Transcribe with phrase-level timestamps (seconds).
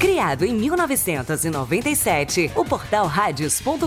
[0.00, 3.84] Criado em 1997, o portal radios.com.br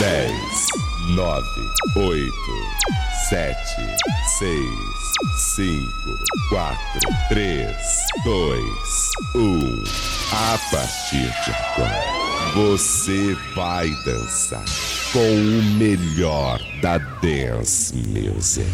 [0.00, 0.32] 10,
[1.14, 1.44] 9,
[1.94, 2.32] 8,
[3.28, 3.54] 7,
[4.38, 4.60] 6,
[5.56, 5.92] 5,
[6.48, 6.78] 4,
[7.28, 7.76] 3,
[8.24, 8.64] 2,
[9.34, 9.84] 1.
[10.32, 12.20] A partir de agora,
[12.54, 14.64] você vai dançar
[15.12, 18.66] com o melhor da Dance Music.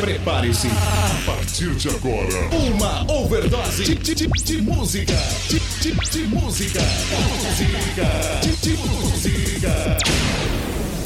[0.00, 0.66] Prepare-se.
[0.66, 5.14] A partir de agora, uma overdose de, de, de, de música.
[5.48, 6.80] De, música.
[6.80, 8.40] Música.
[8.60, 9.98] De música.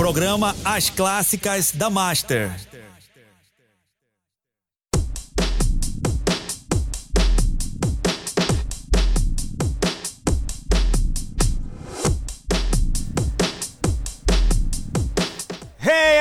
[0.02, 2.71] Programa As Clássicas da Master.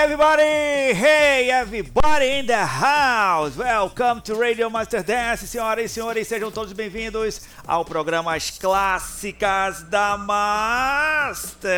[0.01, 0.41] Everybody!
[0.95, 3.55] Hey everybody in the house!
[3.55, 9.83] Welcome to Radio Master Dance, senhoras e senhores, sejam todos bem-vindos ao programa As Clássicas
[9.83, 11.69] da Master!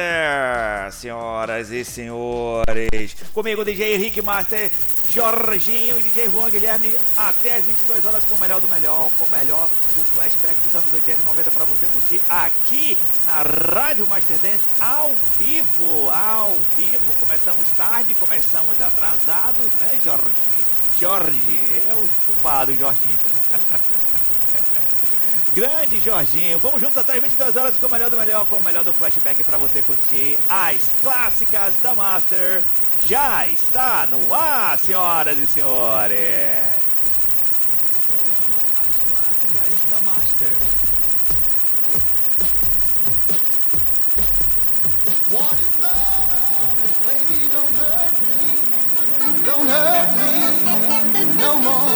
[0.93, 4.71] Senhoras e senhores, comigo DJ Henrique Master,
[5.09, 9.25] Jorginho e DJ Juan Guilherme, até as 22 horas com o melhor do melhor, com
[9.25, 14.07] o melhor do flashback dos anos 80 e 90 para você curtir aqui na Rádio
[14.07, 17.13] Master Dance ao vivo, ao vivo.
[17.19, 20.33] Começamos tarde, começamos atrasados, né, Jorge?
[20.99, 23.19] Jorge, é o culpado, Jorginho.
[25.53, 28.63] Grande Jorginho, vamos juntos até as 22 horas com o melhor do melhor, com o
[28.63, 32.63] melhor do flashback para você curtir as clássicas da Master.
[33.05, 36.17] Já está no ar, senhoras e senhores.
[38.09, 40.57] Programa As Clássicas da Master.
[45.29, 46.81] What is love?
[47.05, 48.41] Baby, don't hurt me.
[49.43, 50.33] Don't hurt me
[51.35, 51.93] no more.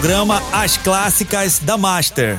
[0.00, 2.38] Programa As Clássicas da Master.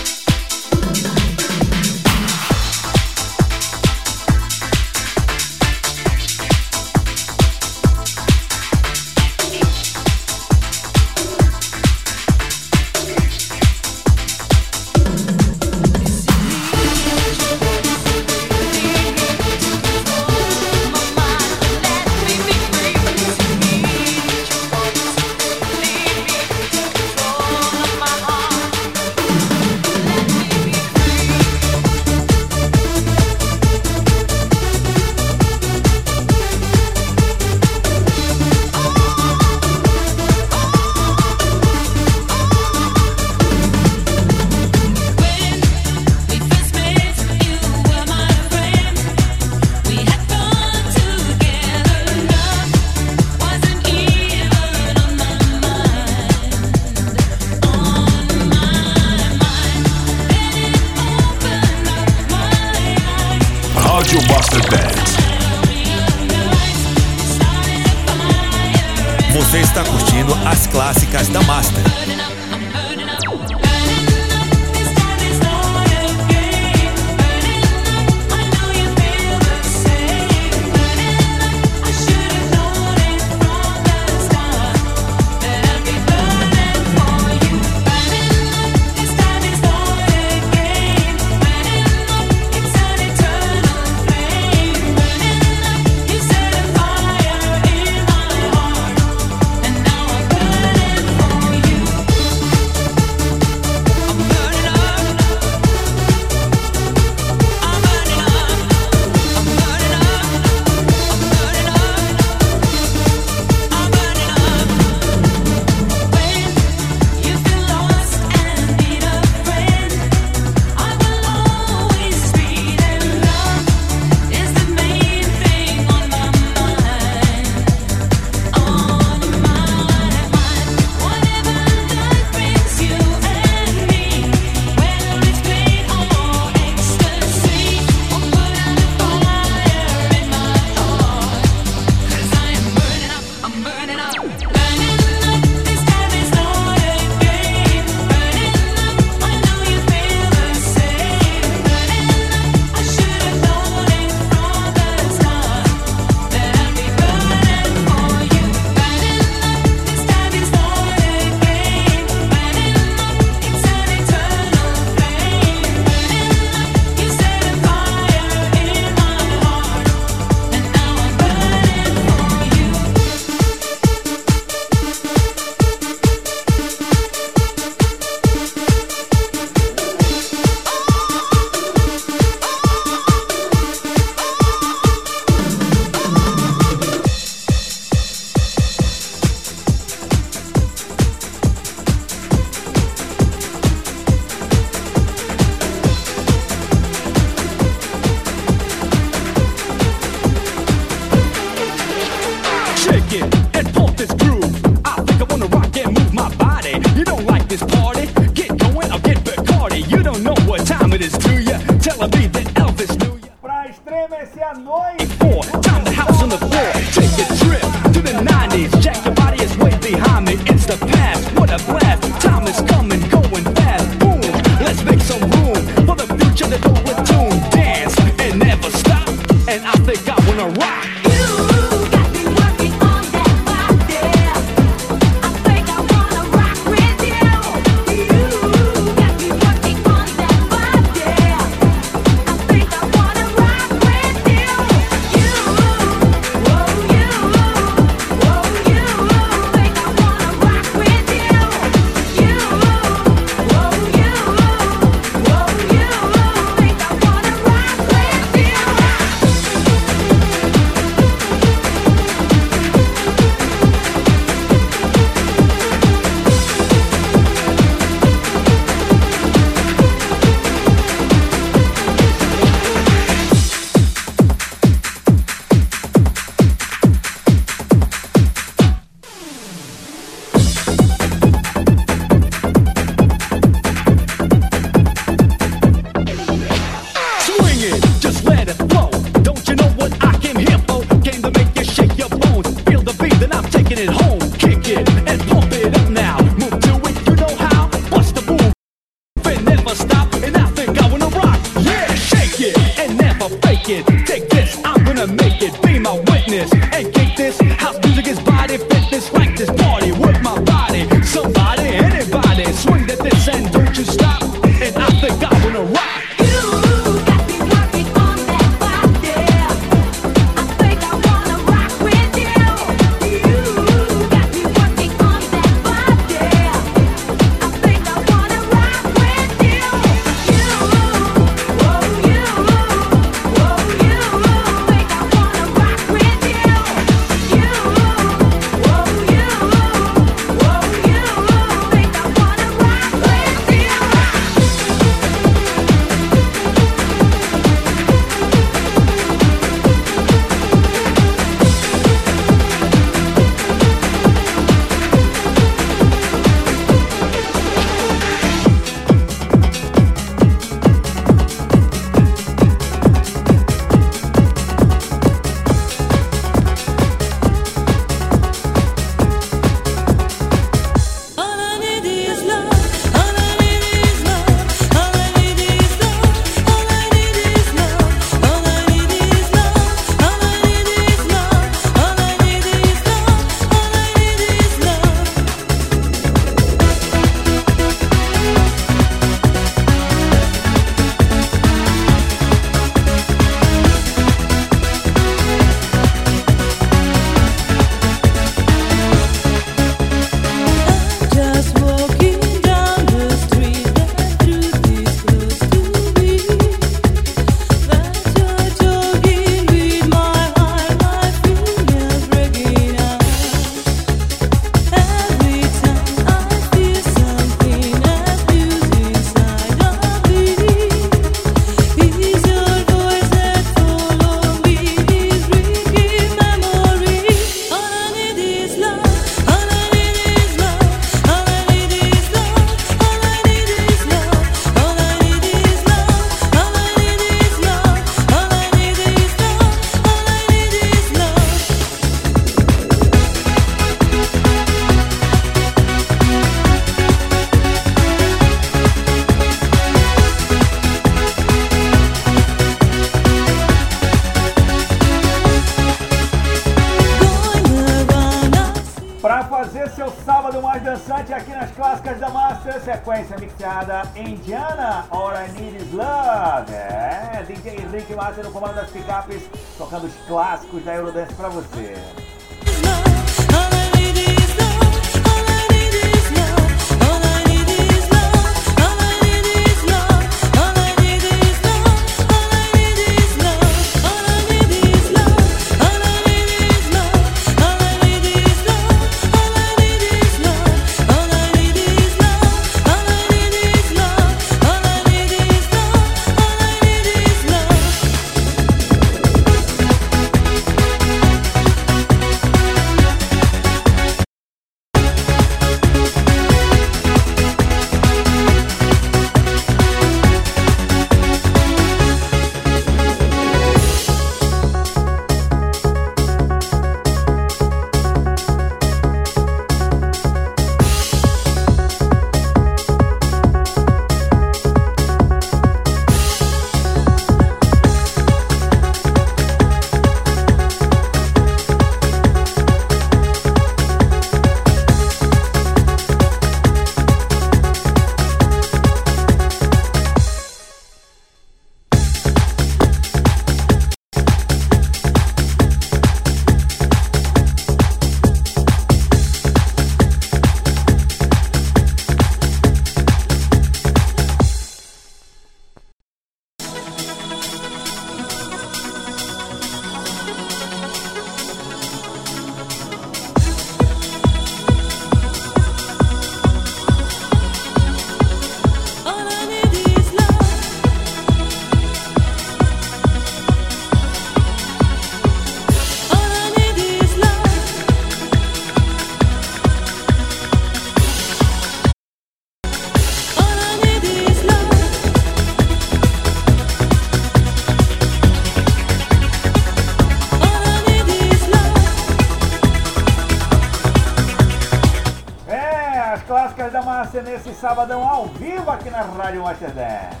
[597.61, 600.00] sabadão ao vivo aqui na Rádio Master 10.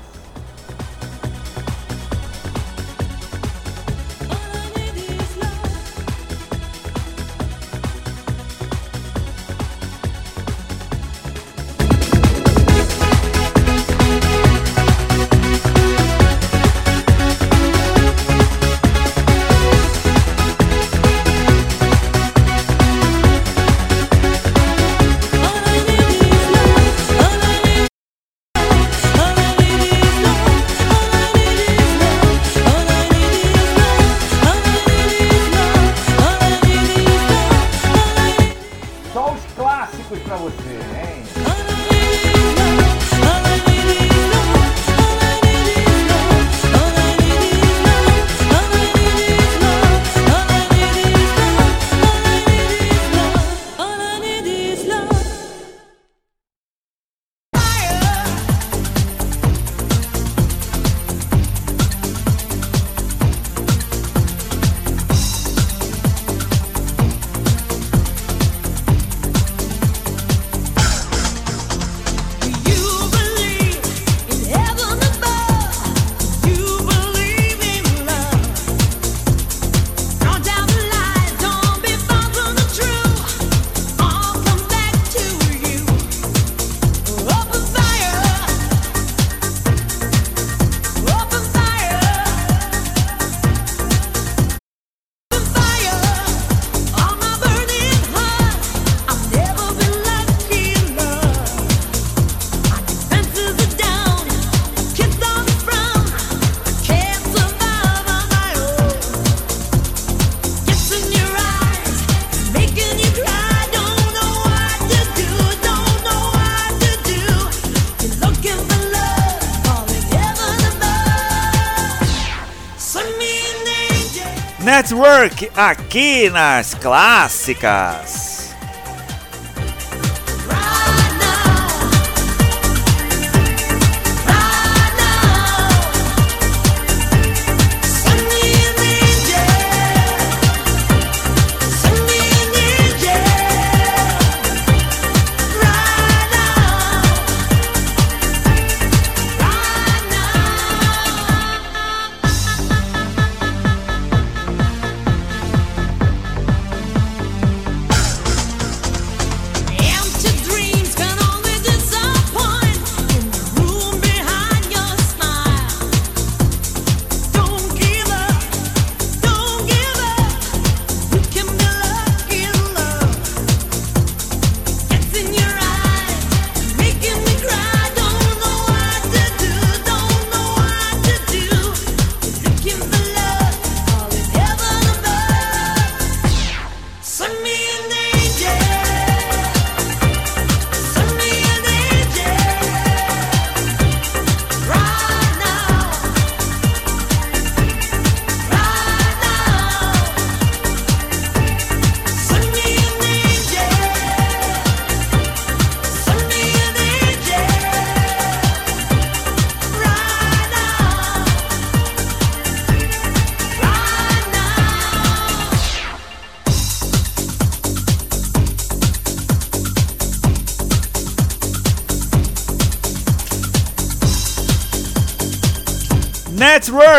[125.55, 128.20] Aqui nas clássicas.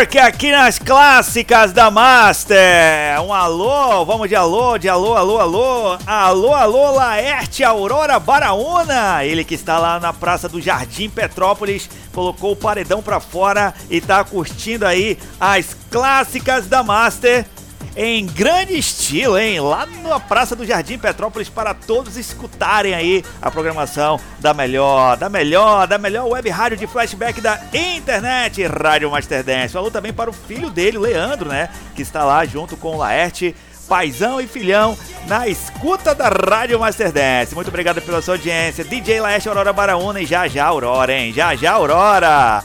[0.02, 3.22] Network aqui nas clássicas da Master.
[3.24, 5.98] Um alô, vamos de alô, de alô, alô, alô.
[6.04, 9.24] Alô, alô, Laerte Aurora Baraúna.
[9.24, 14.00] Ele que está lá na Praça do Jardim Petrópolis, colocou o paredão pra fora e
[14.00, 17.46] tá curtindo aí as clássicas da Master
[17.96, 19.60] em grande estilo, hein?
[19.60, 25.28] Lá na Praça do Jardim Petrópolis para todos escutarem aí a programação da melhor, da
[25.28, 29.74] melhor, da melhor web rádio de flashback da internet, Rádio Master Dance.
[29.74, 31.68] Falou também para o filho dele, Leandro, né?
[31.94, 33.54] Que está lá junto com o Laerte.
[33.88, 37.54] Paizão e filhão na escuta da Rádio Master Dance.
[37.54, 38.84] Muito obrigado pela sua audiência.
[38.84, 41.32] DJ Laerte Aurora Baraúna e já já Aurora, hein?
[41.32, 42.62] Já já Aurora.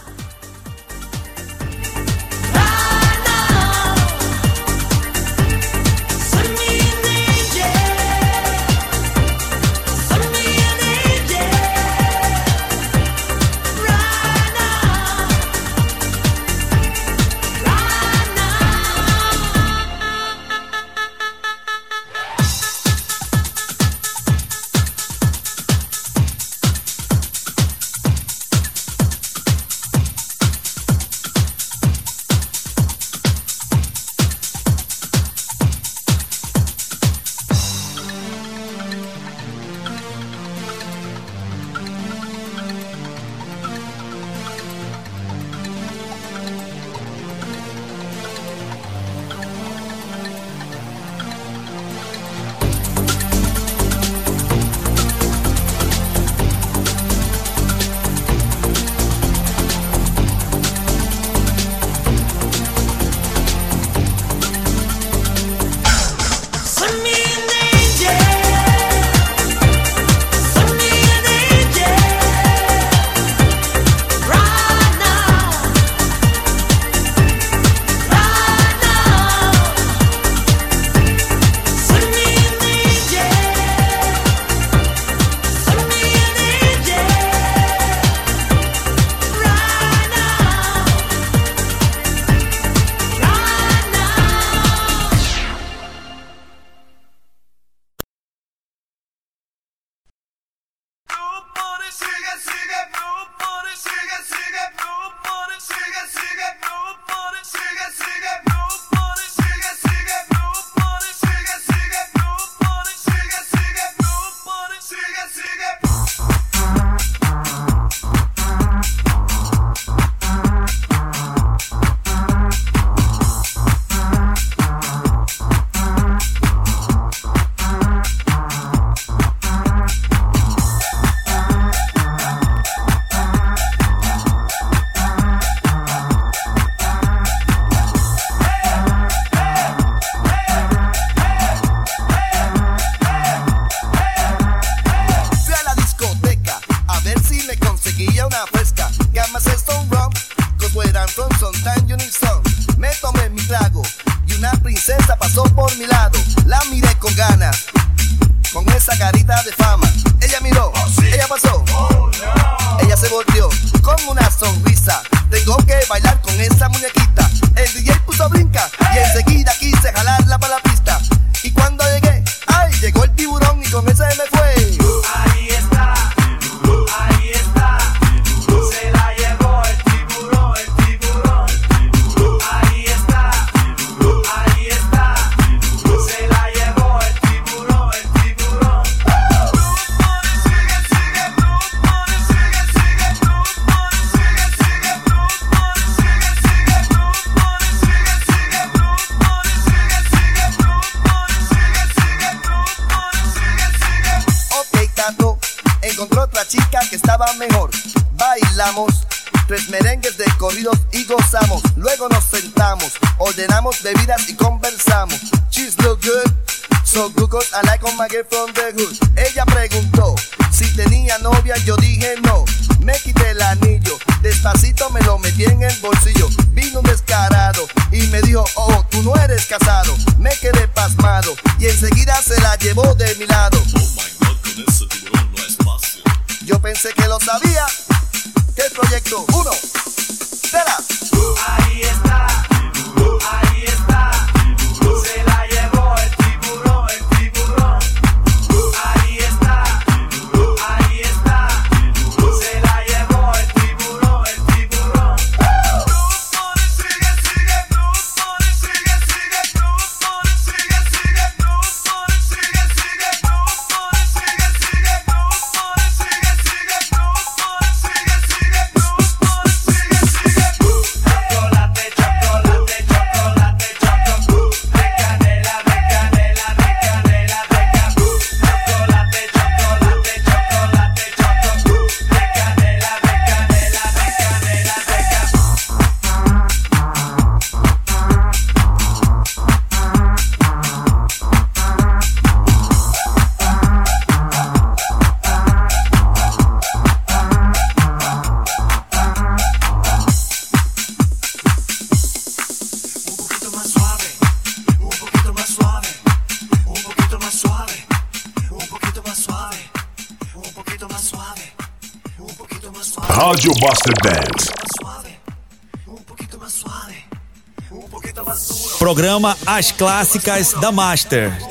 [319.57, 321.46] As Clássicas da Master.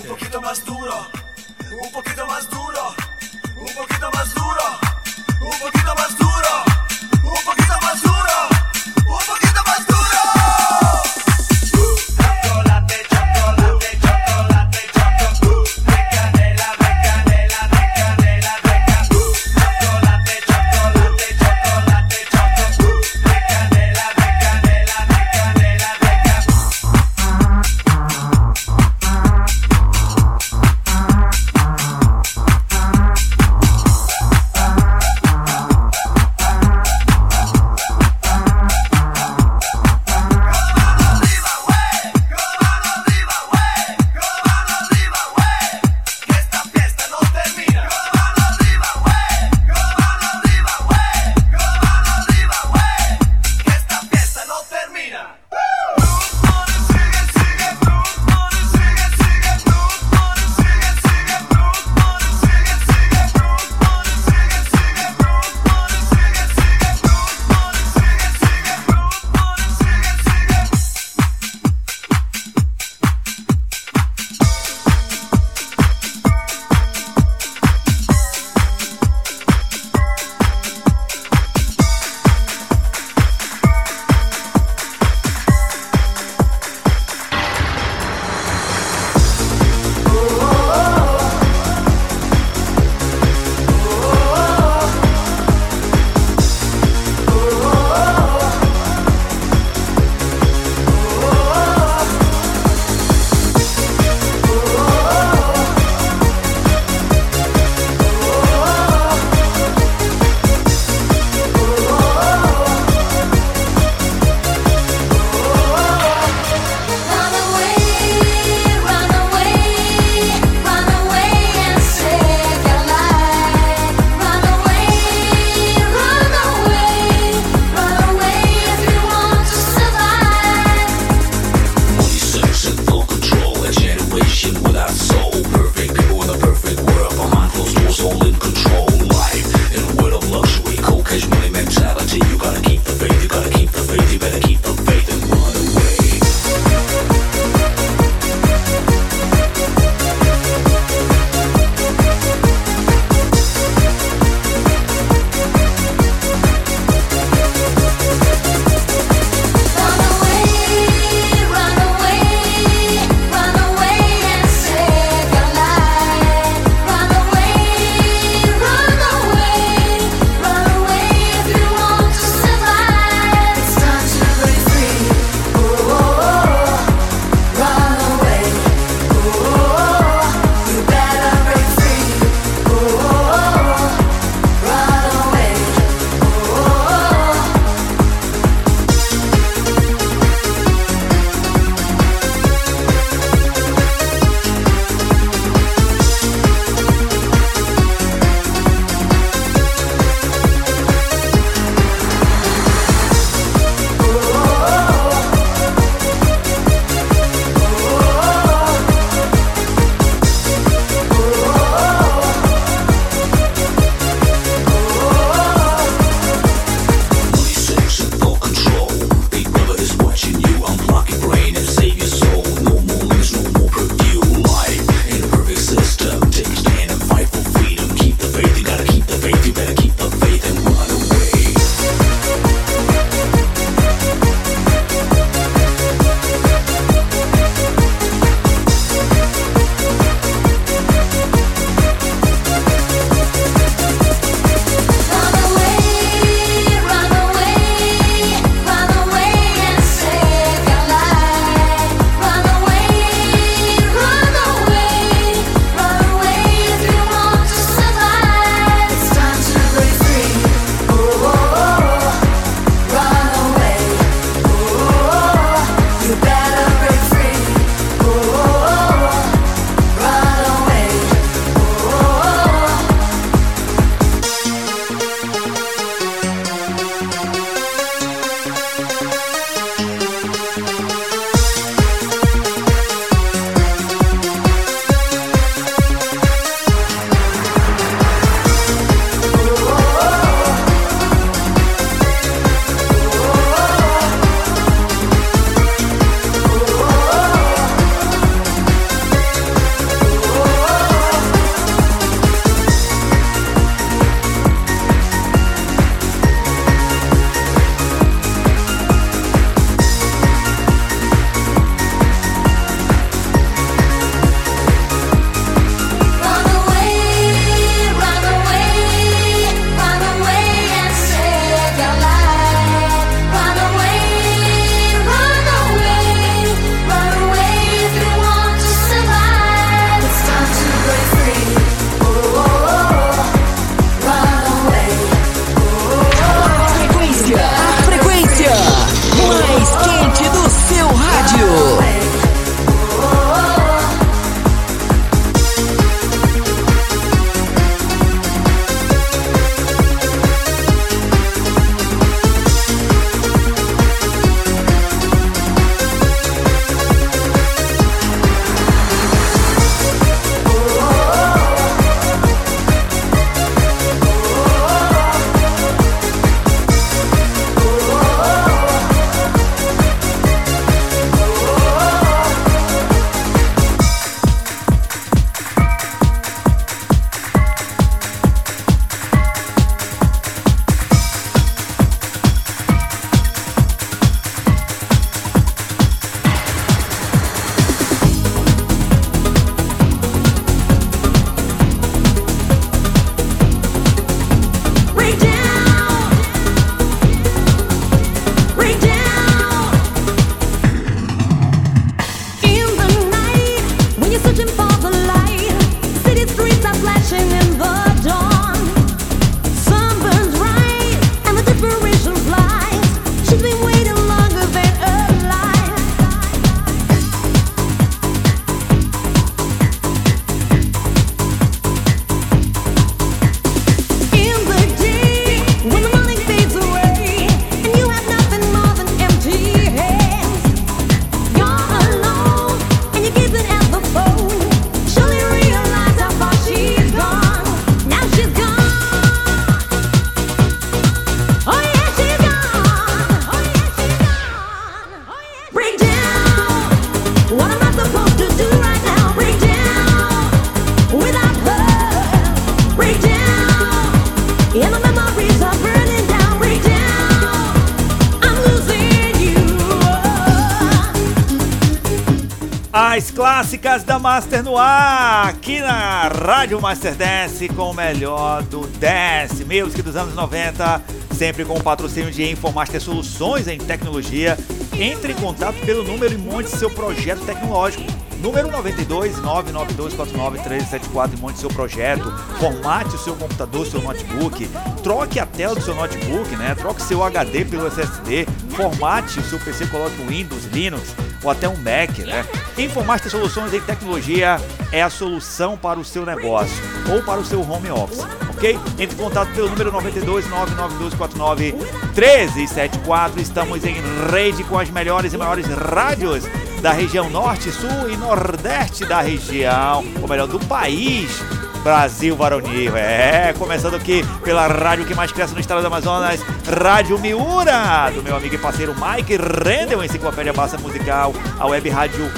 [464.17, 469.95] Master no ar, aqui na Rádio Master Dance com o melhor do Dance Music dos
[469.95, 474.39] anos 90, sempre com o patrocínio de Infomaster Soluções em Tecnologia.
[474.73, 477.85] Entre em contato pelo número e monte seu projeto tecnológico.
[478.23, 482.11] Número 92 992 49 1374 e monte seu projeto.
[482.39, 484.49] Formate o seu computador, seu notebook.
[484.83, 486.55] Troque a tela do seu notebook, né?
[486.55, 488.27] Troque seu HD pelo SSD.
[488.49, 492.25] Formate o seu PC, coloque o Windows, Linux ou até um Mac, né?
[492.59, 494.41] Informaster Soluções em Tecnologia
[494.73, 496.57] é a solução para o seu negócio
[496.91, 498.59] ou para o seu home office, ok?
[498.79, 503.21] Entre em contato pelo número 92 992 49 1374.
[503.21, 503.75] Estamos em
[504.11, 506.25] rede com as melhores e maiores rádios
[506.63, 511.23] da região norte, sul e nordeste da região, ou melhor, do país.
[511.63, 516.97] Brasil Varonil, é, começando aqui pela rádio que mais cresce no estado do Amazonas, Rádio
[516.97, 522.09] Miura, do meu amigo e parceiro Mike Rendel, Enciclopédia Massa Musical, a web rádio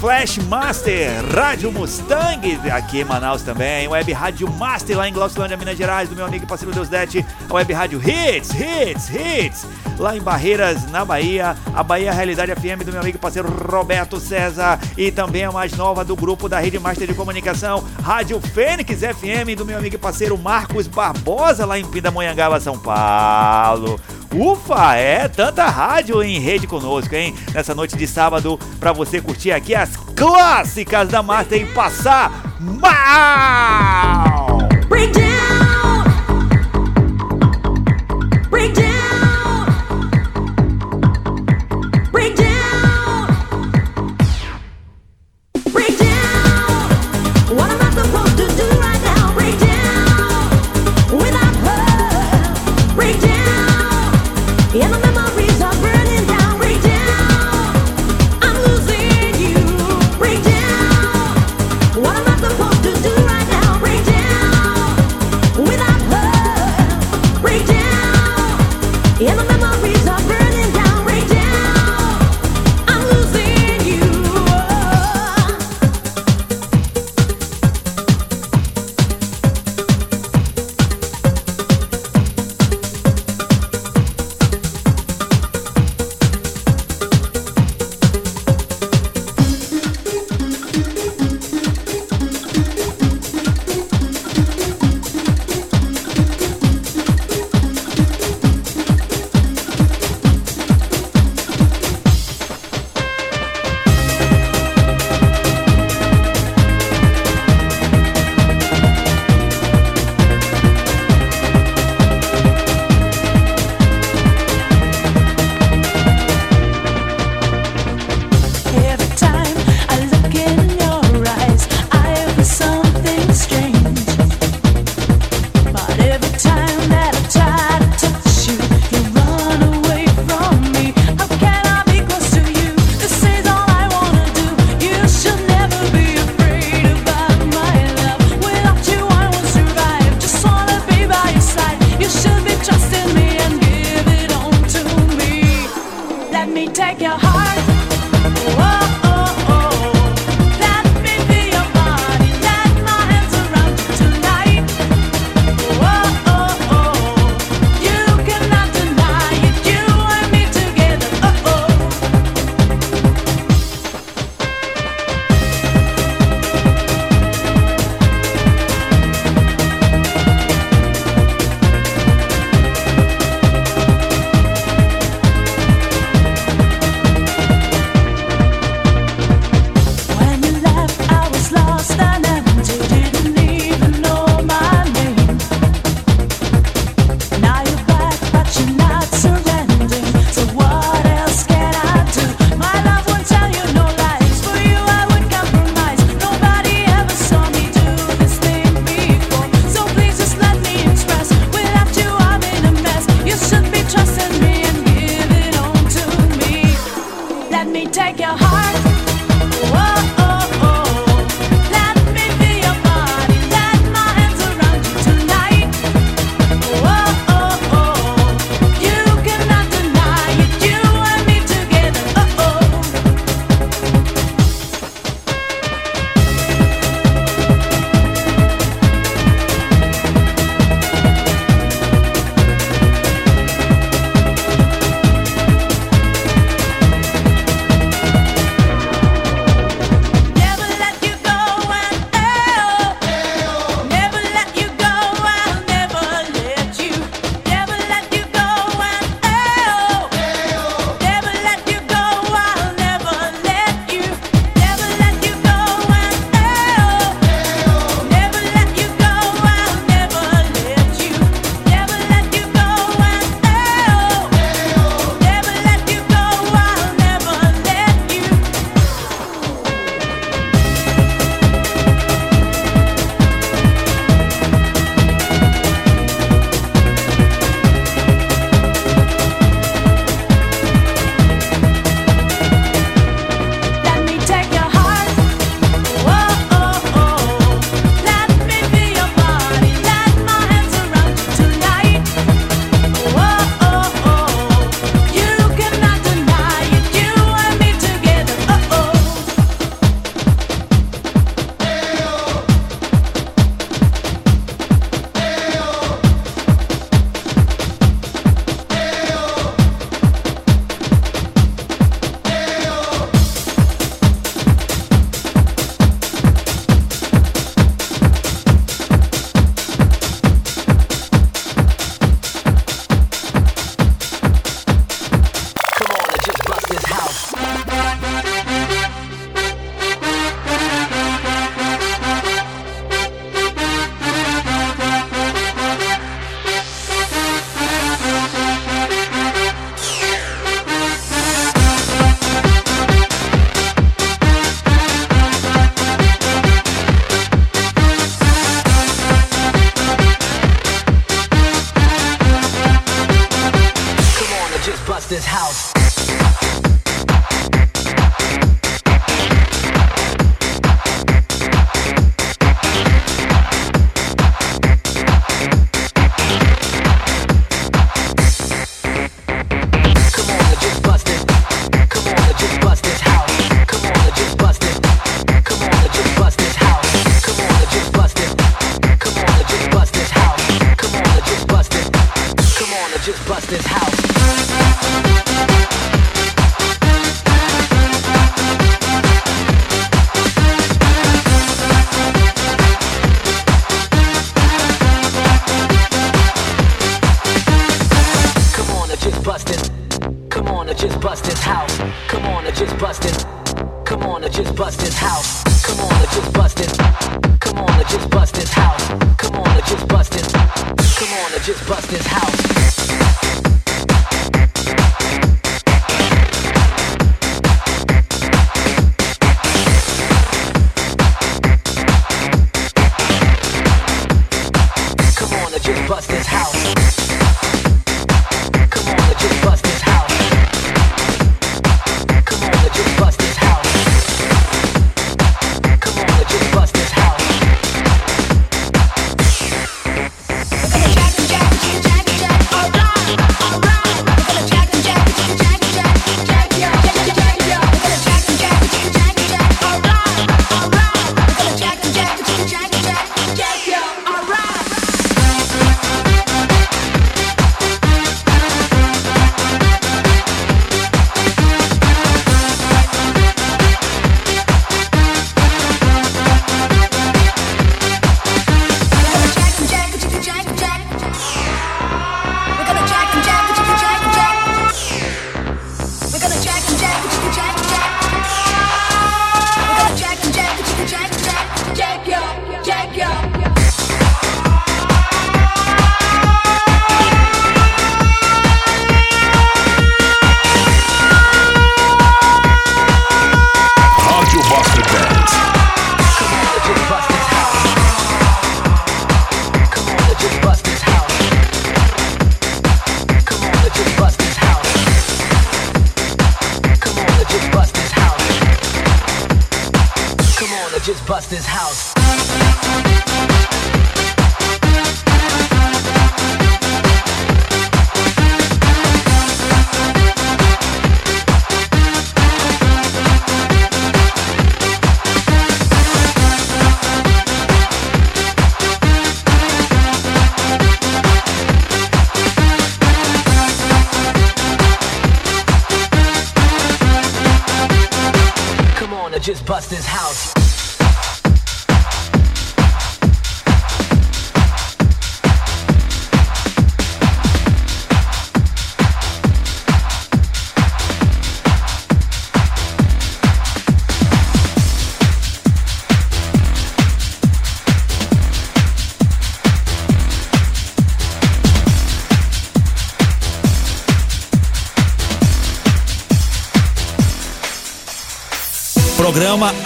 [0.00, 5.76] Flash Master, Rádio Mustang, aqui em Manaus também, Web Rádio Master lá em Glaucilândia, Minas
[5.76, 9.66] Gerais, do meu amigo e parceiro Deusdete, a Web Rádio Hits, Hits, Hits,
[9.98, 14.18] lá em Barreiras, na Bahia, a Bahia Realidade FM do meu amigo e parceiro Roberto
[14.18, 19.00] César, e também a mais nova do grupo da Rede Master de Comunicação, Rádio Fênix
[19.00, 24.00] FM do meu amigo e parceiro Marcos Barbosa, lá em Pindamonhangaba, São Paulo.
[24.34, 27.34] Ufa, é tanta rádio em rede conosco, hein?
[27.52, 34.58] Nessa noite de sábado, pra você curtir aqui as clássicas da Master e passar mal!
[34.88, 35.29] Break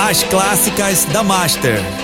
[0.07, 2.04] As Clássicas da Master.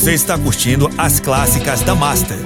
[0.00, 2.38] Você está curtindo as clássicas da Master.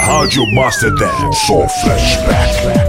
[0.00, 1.12] Rádio Master 10,
[1.46, 2.87] só flashback.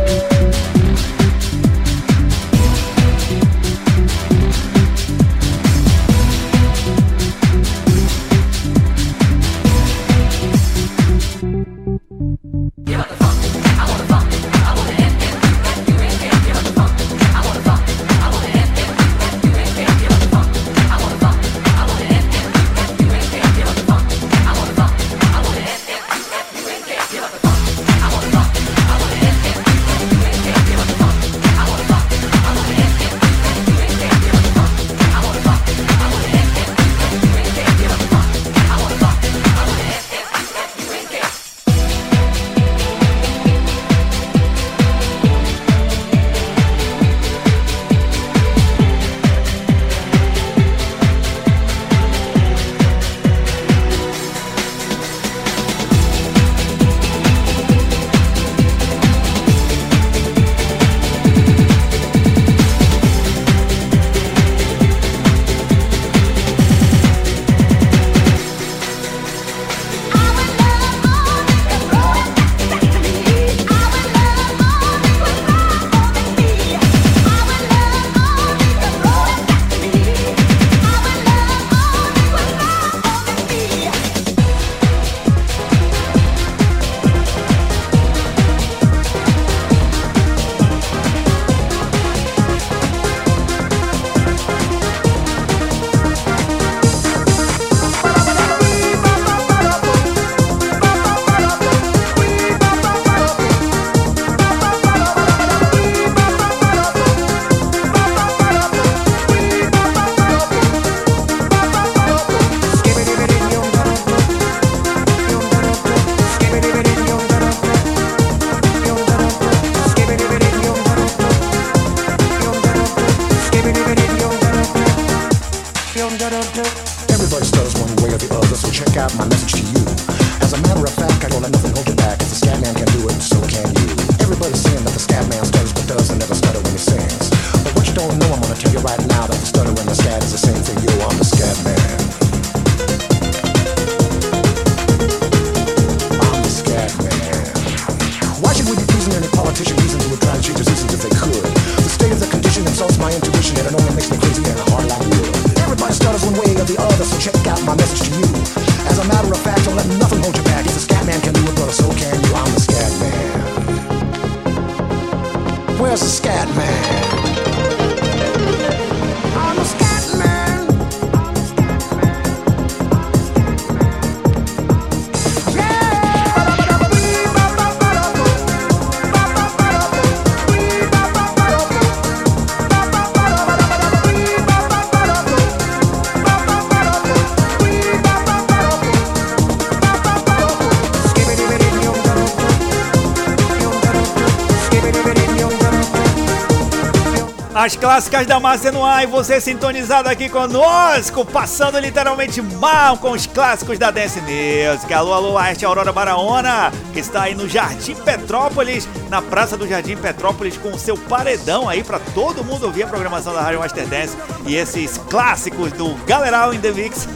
[197.59, 203.11] as clássicas da Márcia no ar e você sintonizado aqui conosco, passando literalmente mal com
[203.11, 204.93] os clássicos da Dance Music.
[204.93, 209.97] Alô, alô, Arte Aurora Baraona, que está aí no Jardim Petrópolis, na Praça do Jardim
[209.97, 213.85] Petrópolis, com o seu paredão aí para todo mundo ouvir a programação da Rádio Master
[213.87, 214.15] Dance
[214.47, 217.09] e esses clássicos do Galeral in the Mix,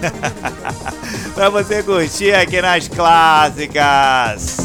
[1.33, 4.57] para você curtir aqui nas clássicas.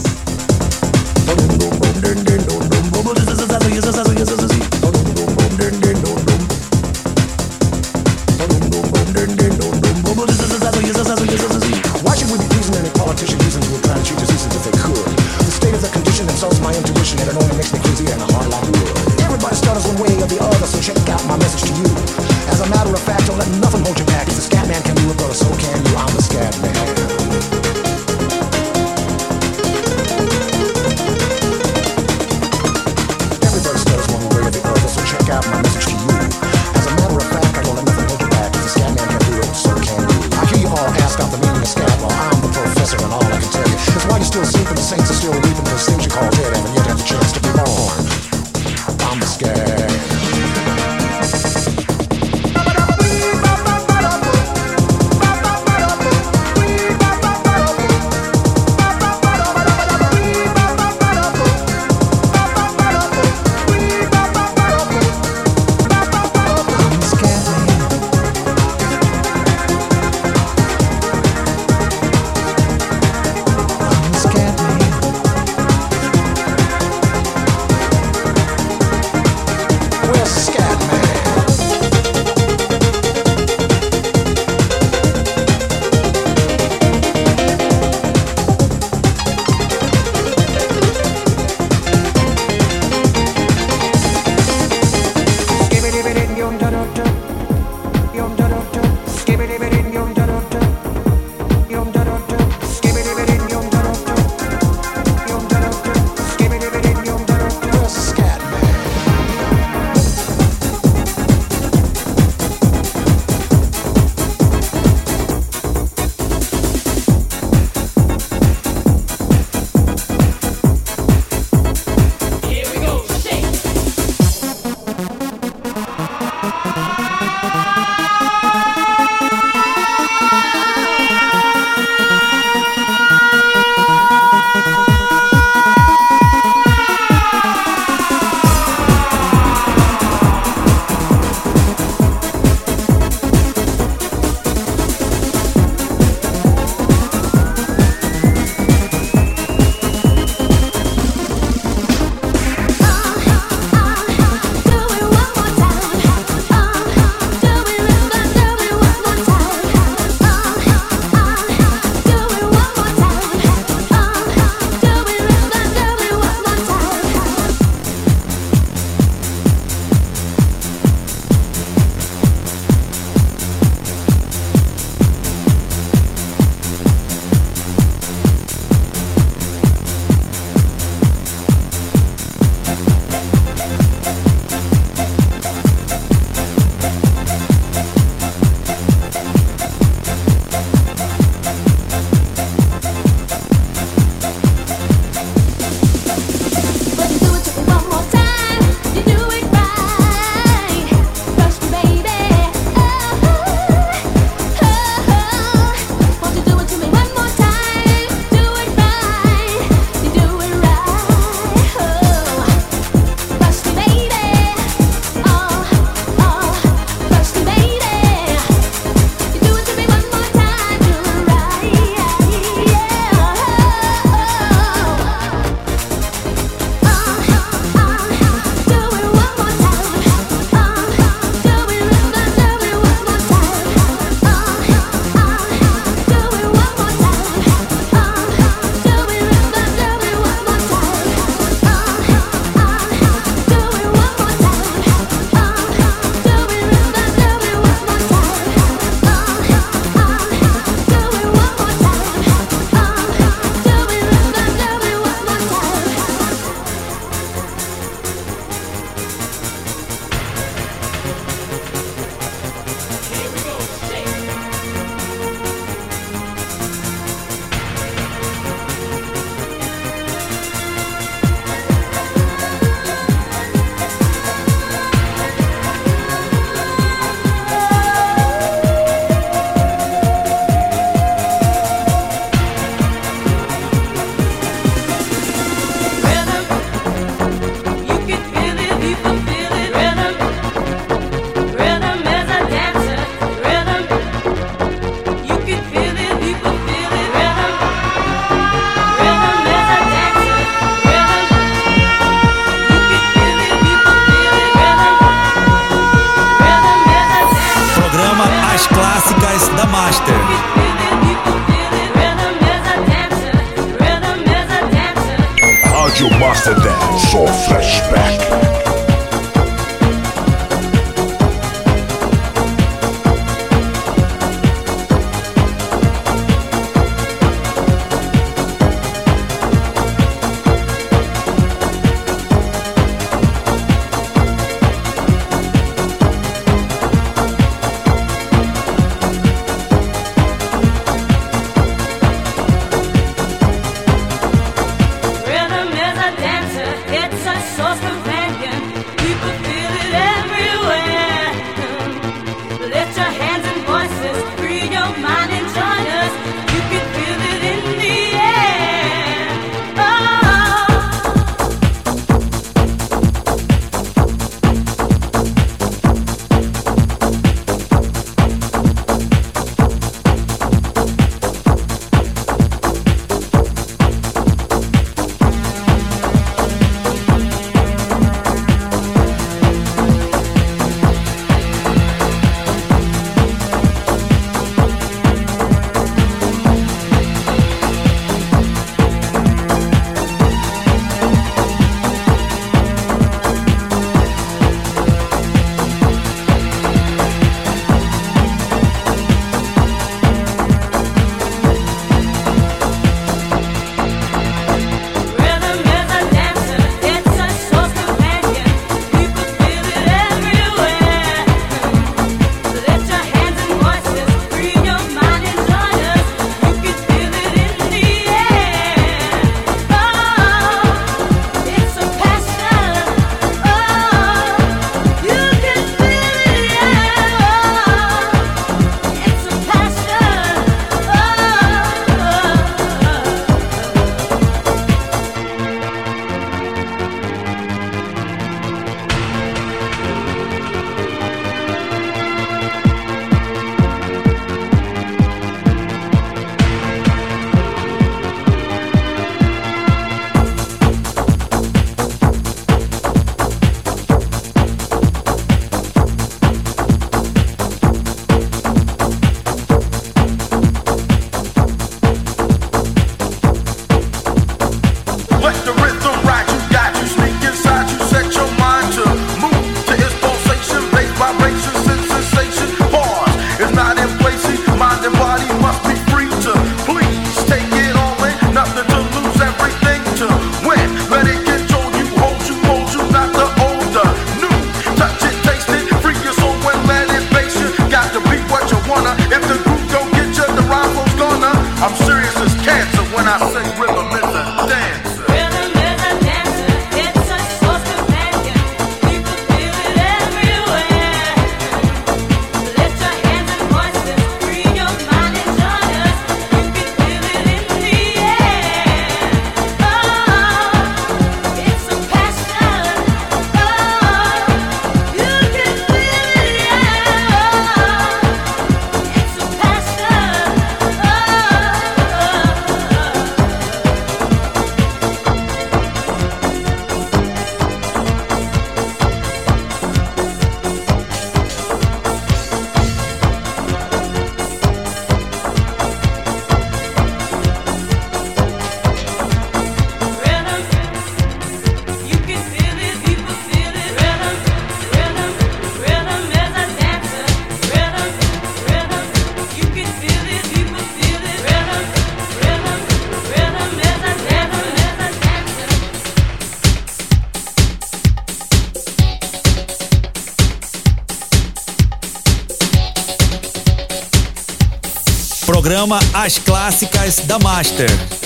[565.58, 567.97] Programa As Clássicas da Master.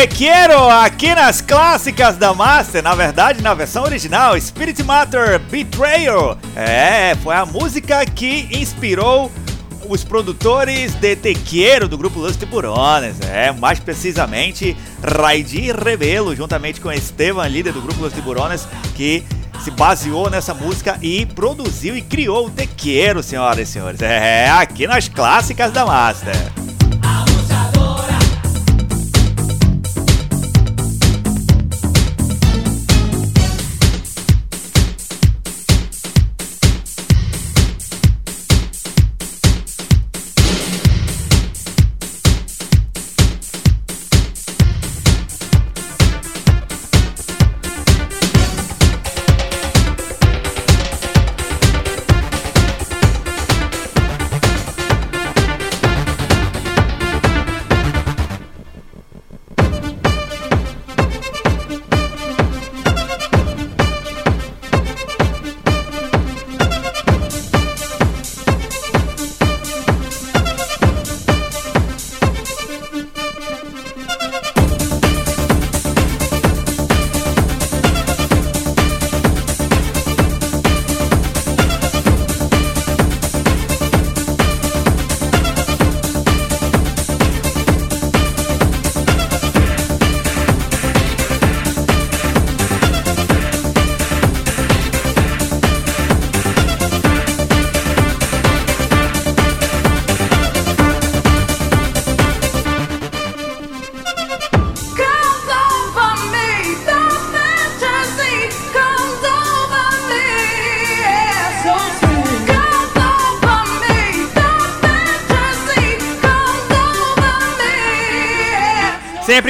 [0.00, 6.38] Te Quiero aqui nas clássicas da Master, na verdade na versão original, Spirit Matter Betrayal.
[6.56, 9.30] É, foi a música que inspirou
[9.86, 13.20] os produtores de Te Quiero do grupo Los Tiburones.
[13.30, 19.22] É, mais precisamente Raidi Rebelo, juntamente com Esteban, líder do grupo Los Tiburones, que
[19.62, 24.00] se baseou nessa música e produziu e criou o Te Quiero, senhoras e senhores.
[24.00, 26.49] É, aqui nas clássicas da Master.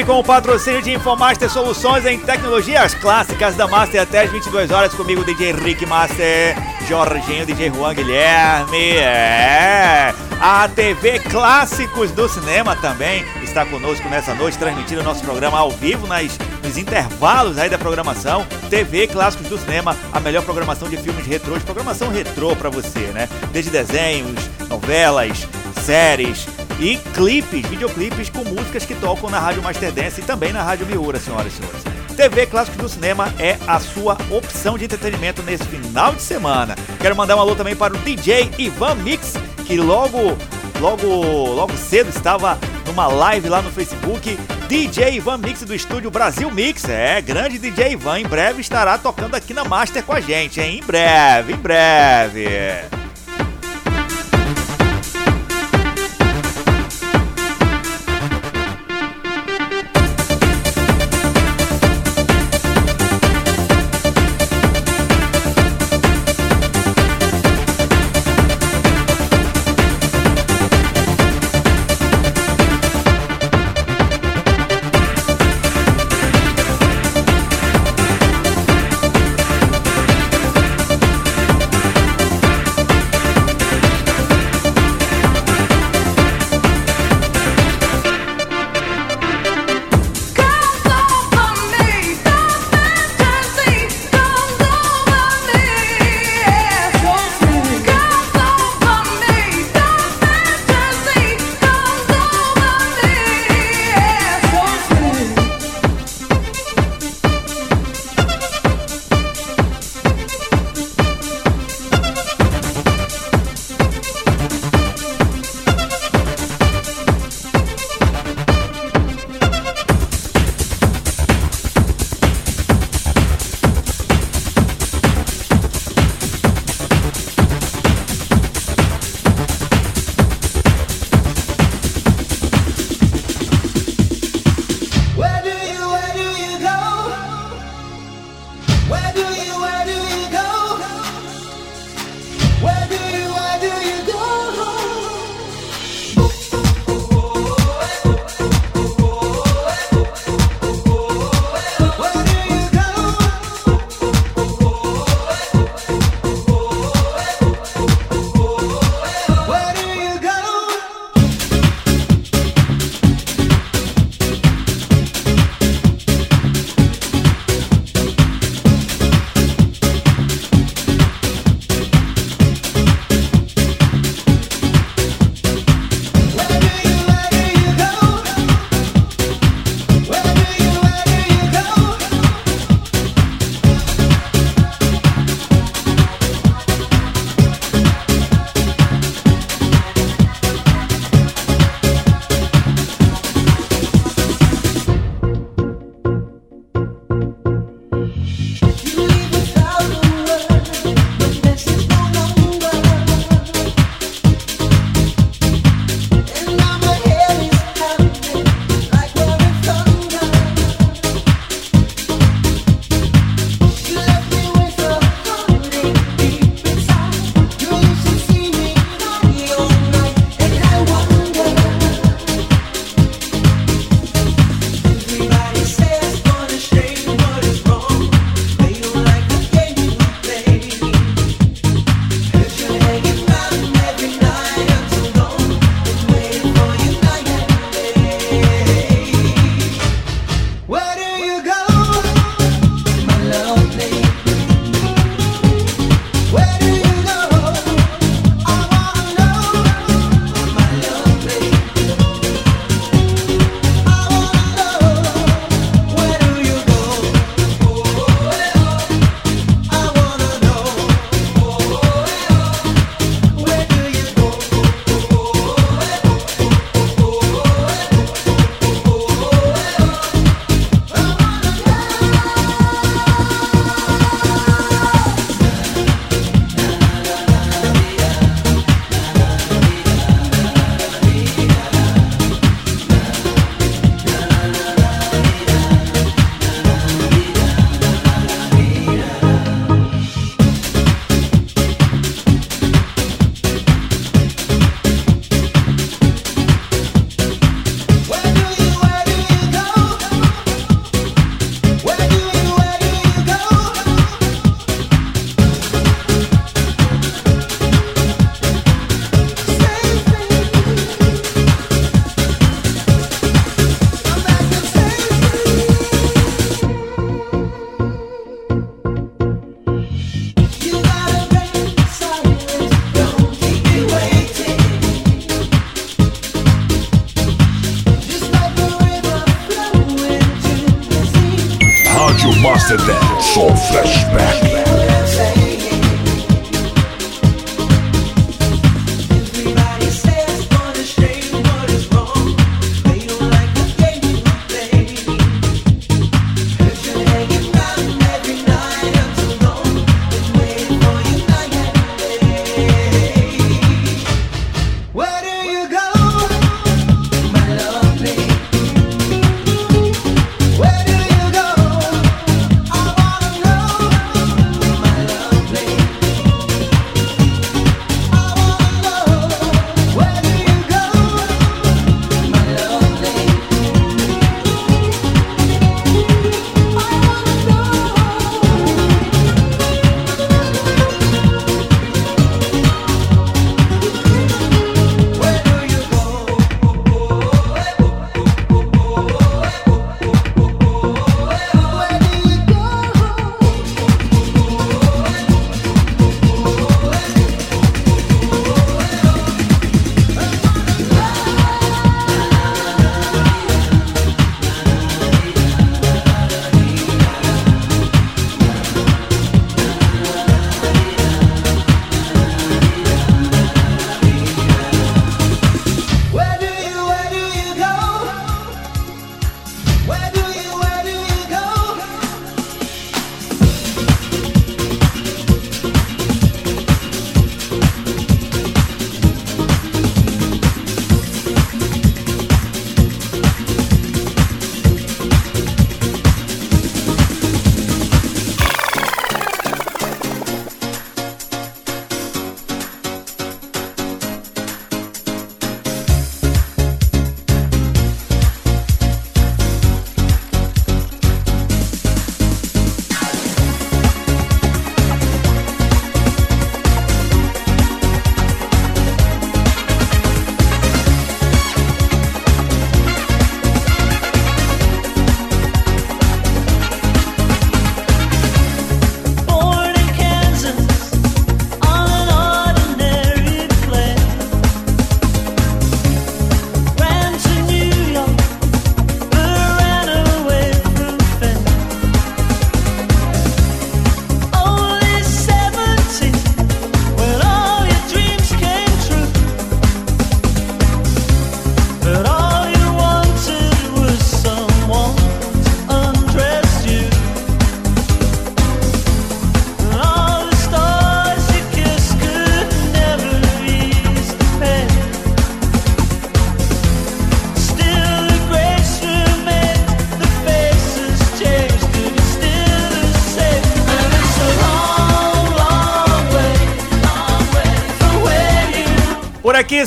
[0.00, 4.70] Sempre com o patrocínio de Infomaster Soluções em Tecnologias Clássicas da Master até as 22
[4.70, 6.56] horas comigo, DJ Rick Master,
[6.88, 10.14] Jorginho, DJ Juan Guilherme, é.
[10.40, 15.70] A TV Clássicos do Cinema também está conosco nessa noite, transmitindo o nosso programa ao
[15.70, 18.46] vivo nas, nos intervalos aí da programação.
[18.70, 23.28] TV Clássicos do Cinema, a melhor programação de filmes retrôs, programação retrô pra você, né?
[23.52, 25.46] Desde desenhos, novelas,
[25.82, 26.46] séries,
[26.80, 30.86] e clipes, videoclipes com músicas que tocam na Rádio Master Dance e também na Rádio
[30.86, 31.82] Miura, senhoras e senhores.
[32.16, 36.74] TV Clássicos do Cinema é a sua opção de entretenimento nesse final de semana.
[37.00, 39.34] Quero mandar um alô também para o DJ Ivan Mix,
[39.66, 40.36] que logo,
[40.80, 44.38] logo, logo cedo estava numa live lá no Facebook.
[44.68, 46.88] DJ Ivan Mix do estúdio Brasil Mix.
[46.88, 50.80] É, grande DJ Ivan, em breve estará tocando aqui na Master com a gente, hein?
[50.82, 52.99] Em breve, em breve.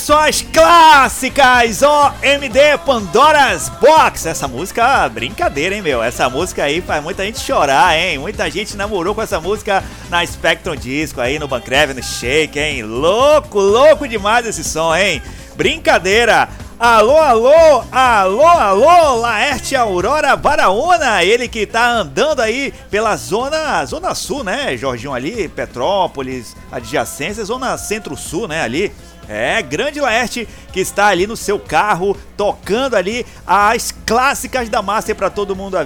[0.04, 4.26] Só as clássicas OMD Pandora's Box.
[4.26, 6.04] Essa música, brincadeira, hein, meu?
[6.04, 8.18] Essa música aí faz muita gente chorar, hein?
[8.18, 12.84] Muita gente namorou com essa música na Spectrum Disco aí, no Bancrev, no Shake, hein?
[12.84, 15.22] Louco, louco demais esse som, hein?
[15.56, 16.50] Brincadeira!
[16.78, 24.14] Alô, alô, alô, alô, Laerte Aurora Baraúna, ele que tá andando aí pela zona, zona
[24.14, 28.92] sul, né, Jorginho ali, Petrópolis, adjacência, zona centro-sul, né, ali.
[29.28, 35.16] É, grande Laerte que está ali no seu carro, tocando ali as clássicas da Master
[35.16, 35.78] para todo mundo,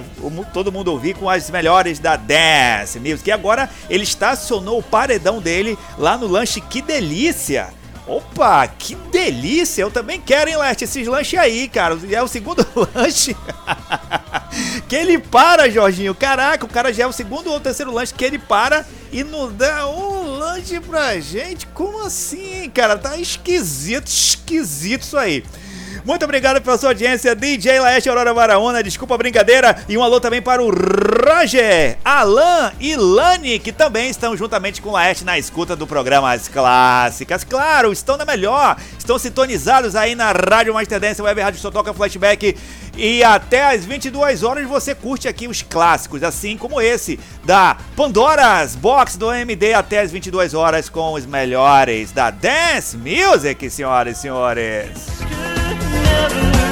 [0.52, 3.28] todo mundo ouvir com as melhores da Dance Music.
[3.28, 7.78] E agora ele estacionou o paredão dele lá no lanche Que Delícia.
[8.08, 9.82] Opa, que delícia!
[9.82, 11.94] Eu também quero, hein, Leste, esses lanches aí, cara.
[12.10, 13.36] É o segundo lanche
[14.88, 16.14] que ele para, Jorginho.
[16.14, 19.52] Caraca, o cara já é o segundo ou terceiro lanche que ele para e não
[19.52, 20.17] dá um
[20.80, 21.66] pra gente.
[21.68, 22.96] Como assim, cara?
[22.96, 25.44] Tá esquisito, esquisito isso aí.
[26.04, 28.82] Muito obrigado pela sua audiência, DJ Laeste Aurora Baraúna.
[28.82, 29.76] Desculpa a brincadeira.
[29.88, 34.90] E um alô também para o Roger, Alan e Lani, que também estão juntamente com
[34.90, 37.44] o Laeste na escuta do programa As Clássicas.
[37.44, 38.76] Claro, estão na melhor.
[38.98, 42.56] Estão sintonizados aí na Rádio Master Dance, Web Rádio Só Toca Flashback.
[42.96, 48.74] E até às 22 horas você curte aqui os clássicos, assim como esse da Pandora's
[48.74, 54.20] Box do AMD até às 22 horas com os melhores da Dance Music, senhoras e
[54.20, 55.37] senhores.
[56.18, 56.67] never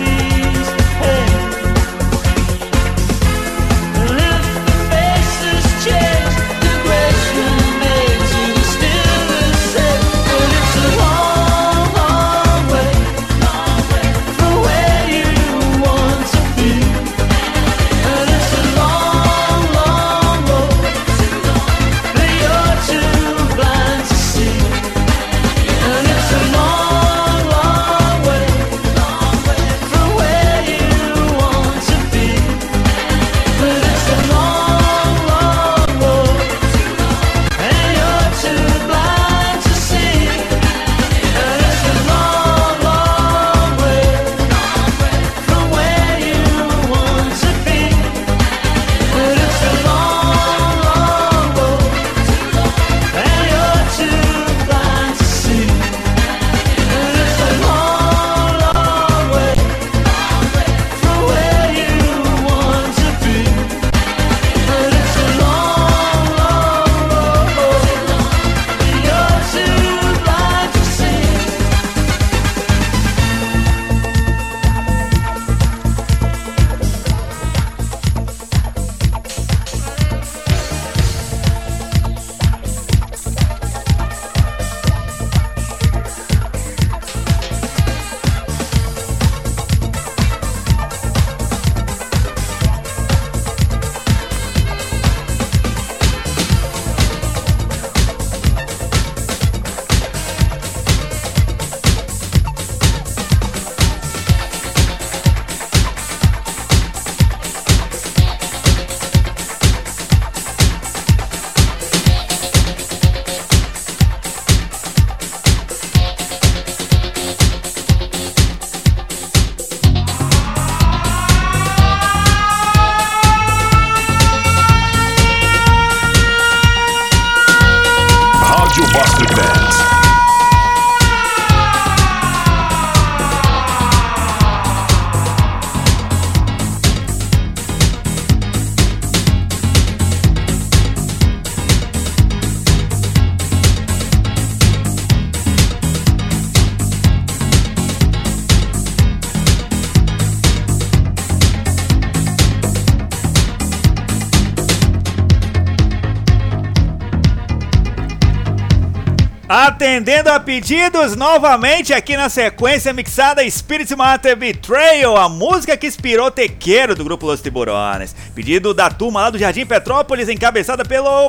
[159.77, 166.31] Atendendo a pedidos novamente aqui na sequência mixada Spirit Matter Betrayal, a música que inspirou
[166.31, 168.17] Tequeiro do grupo Los Tiburones.
[168.35, 171.29] Pedido da turma lá do Jardim Petrópolis, encabeçada pelo.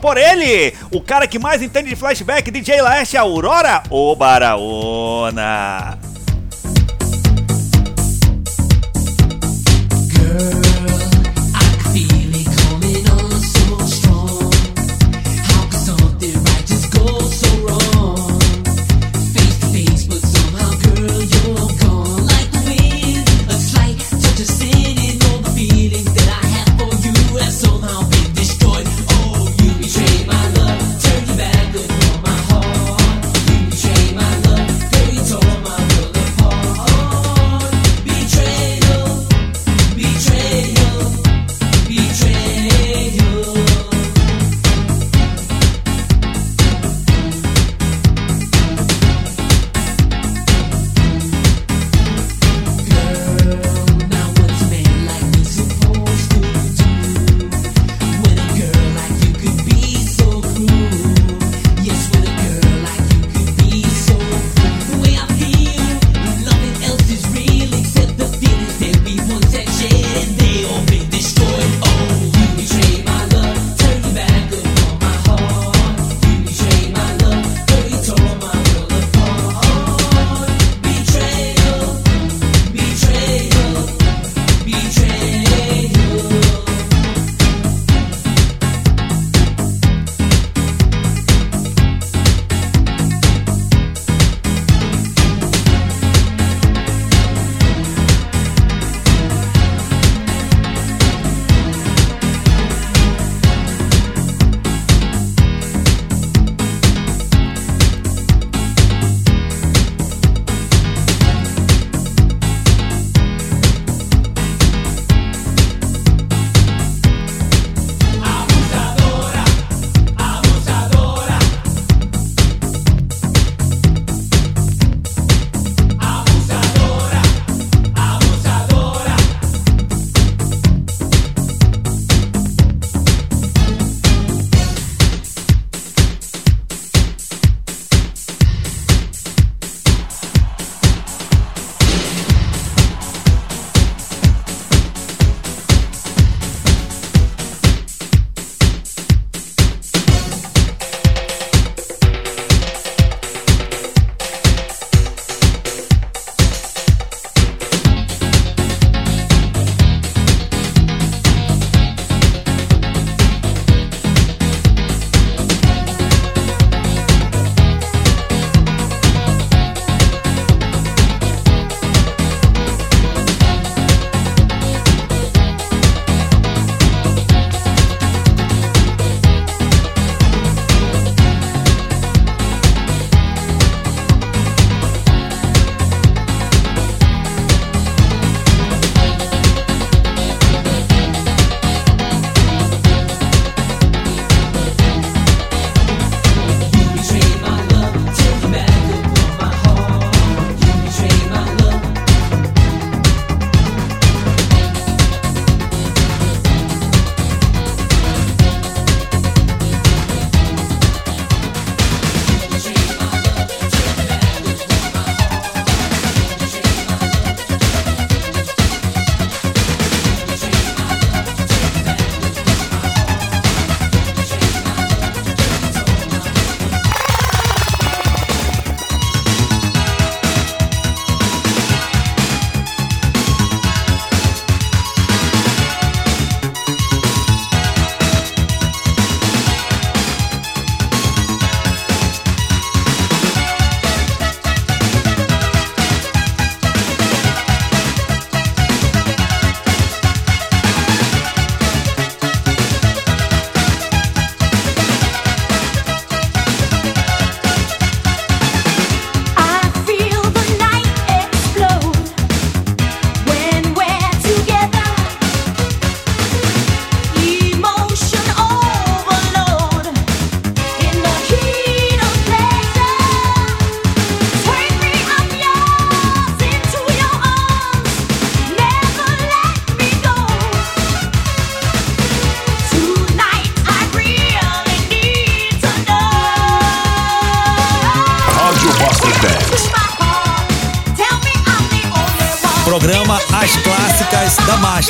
[0.00, 4.14] por ele, o cara que mais entende de flashback, DJ Laeste Aurora, o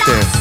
[0.01, 0.40] して。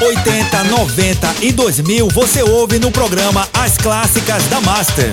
[0.00, 5.10] 80, 90 e 2000 você ouve no programa As Clássicas da Master.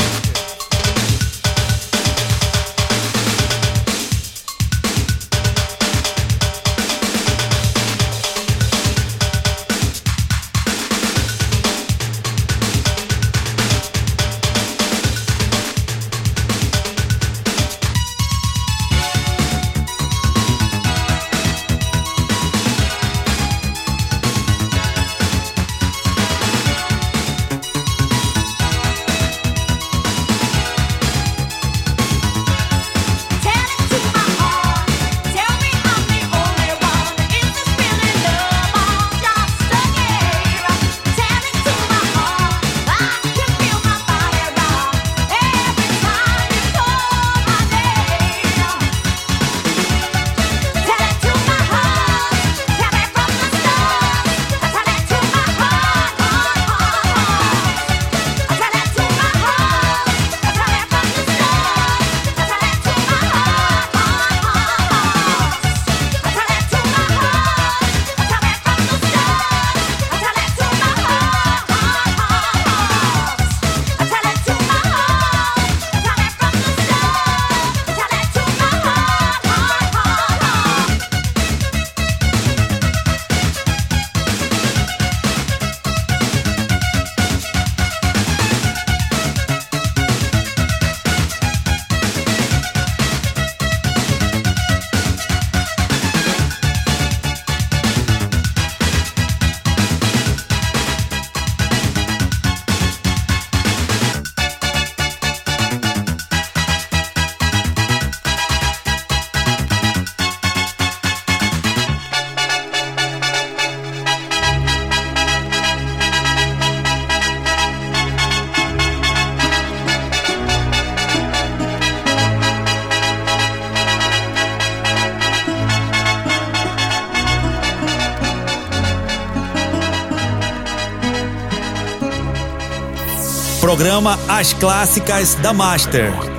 [133.84, 136.32] programa As Clássicas da Master.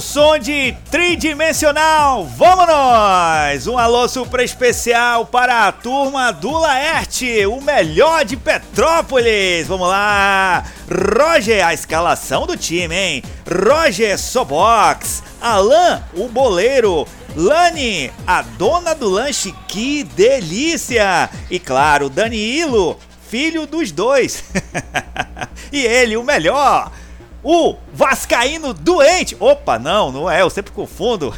[0.00, 3.66] Som de tridimensional, vamos nós!
[3.66, 9.66] Um alô super especial para a turma do Laerte, o melhor de Petrópolis.
[9.66, 10.64] Vamos lá!
[10.88, 13.22] Roger, a escalação do time, hein?
[13.46, 17.06] Roger Sobox, Alan, o boleiro,
[17.36, 21.28] Lani, a dona do lanche, que delícia!
[21.50, 22.98] E claro, Danilo,
[23.28, 24.44] filho dos dois.
[25.70, 26.90] e ele, o melhor,
[27.42, 29.36] o Vascaíno doente.
[29.40, 31.34] Opa, não, não é, eu sempre confundo.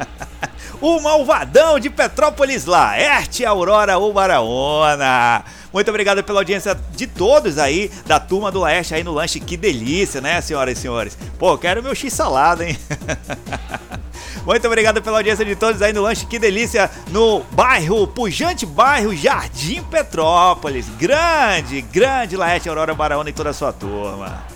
[0.80, 5.44] o malvadão de Petrópolis Laerte, Aurora Ubaraona.
[5.72, 9.40] Muito obrigado pela audiência de todos aí, da turma do Laerte aí no lanche.
[9.40, 11.16] Que delícia, né, senhoras e senhores?
[11.38, 12.78] Pô, quero meu x-salada, hein?
[14.44, 16.26] Muito obrigado pela audiência de todos aí no lanche.
[16.26, 20.86] Que delícia no bairro, pujante bairro Jardim Petrópolis.
[20.98, 24.51] Grande, grande Laerte, Aurora Baraona e toda a sua turma.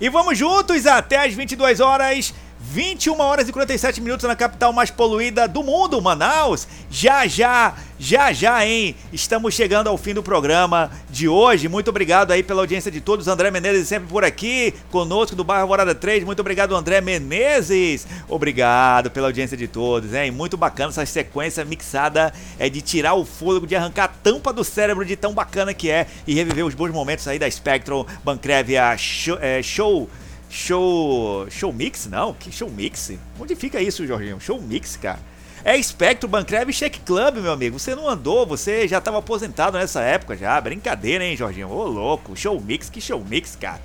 [0.00, 2.32] E vamos juntos até as 22 horas.
[2.70, 6.68] 21 horas e 47 minutos na capital mais poluída do mundo, Manaus.
[6.88, 8.94] Já, já, já, já, hein?
[9.12, 11.66] Estamos chegando ao fim do programa de hoje.
[11.66, 13.26] Muito obrigado aí pela audiência de todos.
[13.26, 16.22] André Menezes sempre por aqui, conosco do bairro Alvorada 3.
[16.22, 18.06] Muito obrigado, André Menezes.
[18.28, 20.30] Obrigado pela audiência de todos, hein?
[20.30, 24.62] Muito bacana essa sequência mixada é de tirar o fôlego, de arrancar a tampa do
[24.62, 28.96] cérebro de tão bacana que é e reviver os bons momentos aí da Spectrum, Bancrevia,
[28.96, 30.08] show, é, show
[30.50, 31.46] Show.
[31.48, 32.06] Show Mix?
[32.06, 33.12] Não, que Show Mix?
[33.38, 34.40] Onde fica isso, Jorginho?
[34.40, 35.20] Show Mix, cara.
[35.64, 37.78] É Spectro, Bancrev e Check Club, meu amigo.
[37.78, 40.60] Você não andou, você já estava aposentado nessa época já.
[40.60, 41.70] Brincadeira, hein, Jorginho?
[41.70, 42.34] Ô, louco.
[42.34, 43.80] Show Mix, que Show Mix, cara.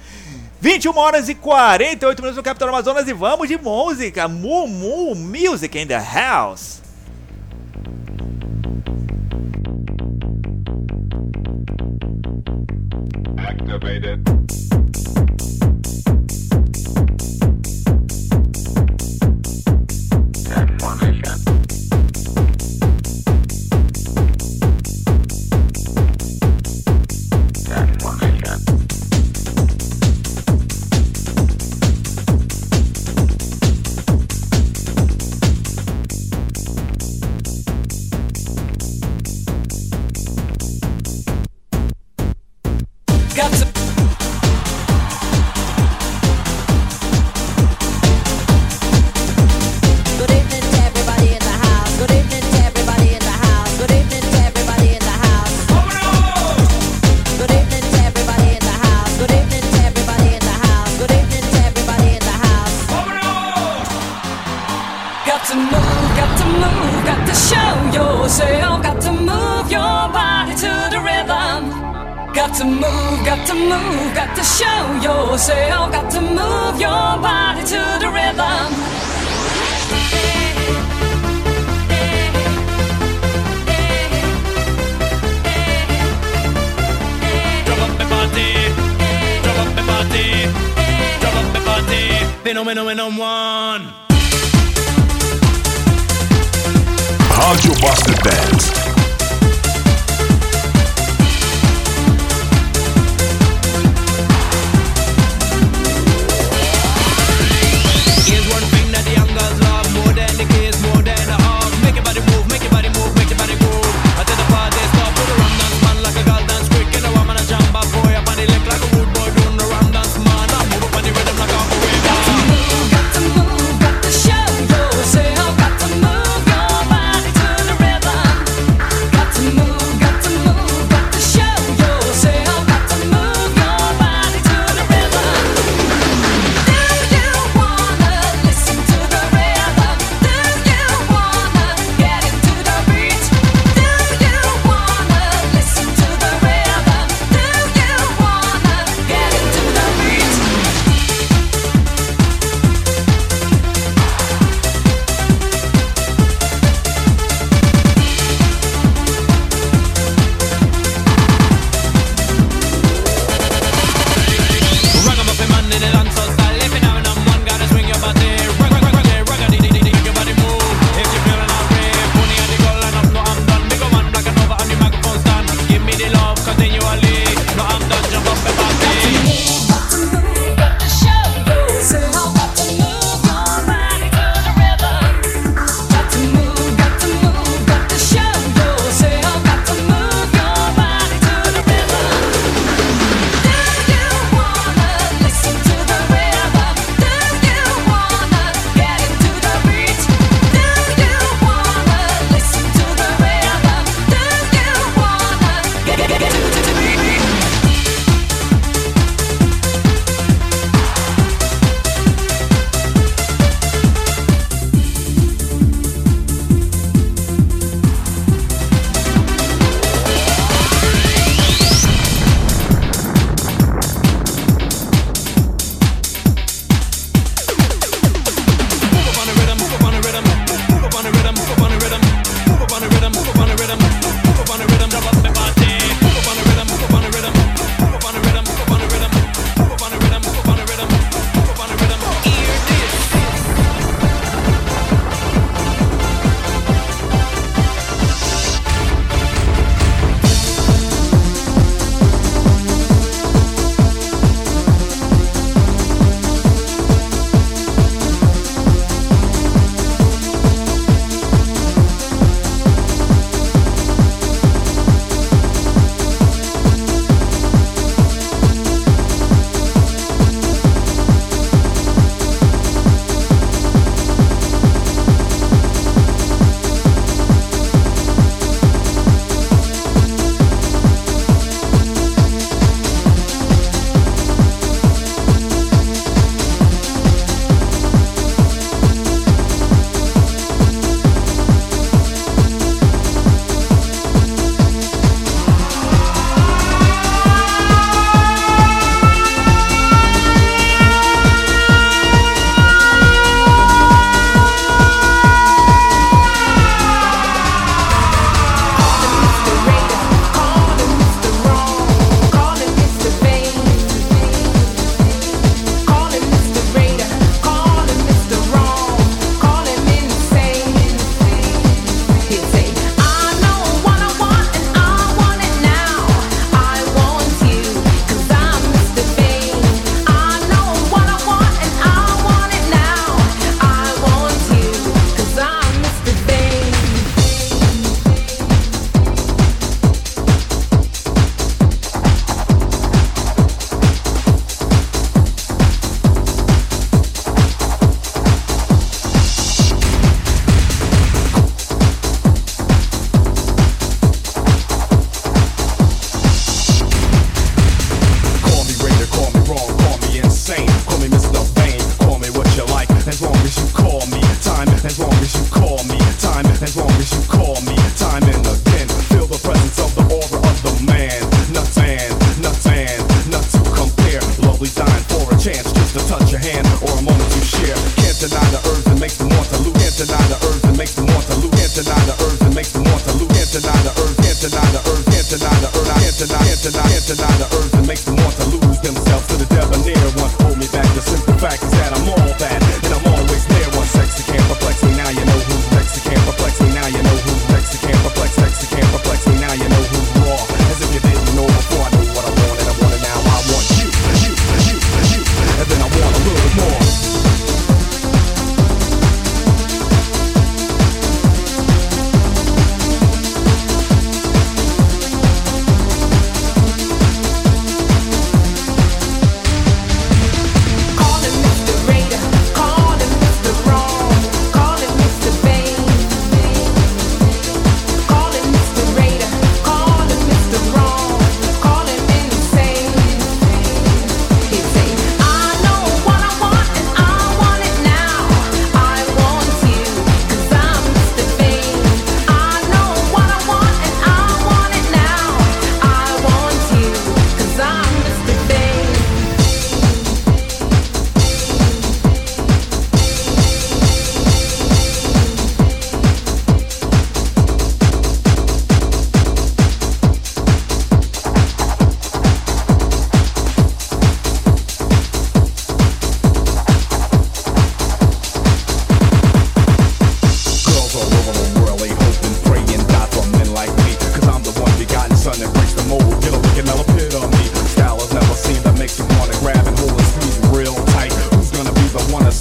[0.59, 4.27] 21 horas e 48 minutos no Capitão Amazonas e vamos de música.
[4.27, 6.81] Mumu Music in the House.
[13.37, 14.64] Activated.
[16.55, 17.54] Thank you.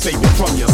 [0.05, 0.73] save it from your